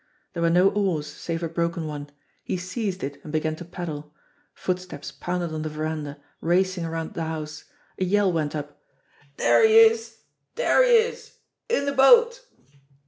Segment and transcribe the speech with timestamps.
[0.33, 2.09] There were no oars, save a broken one.
[2.43, 4.15] He seized it, and began to paddle.
[4.55, 7.65] Footsteps pounded on the verandah, racing around the house.
[7.99, 8.81] A yell went up:
[9.37, 10.17] "Dere he is!
[10.55, 11.33] Dere he is
[11.69, 12.43] in de boat